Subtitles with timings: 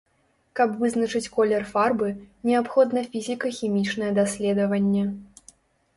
[0.59, 2.09] Каб вызначыць колер фарбы,
[2.51, 5.03] неабходна фізіка-хімічнае даследаванне.